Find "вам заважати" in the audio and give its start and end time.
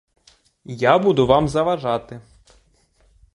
1.27-2.21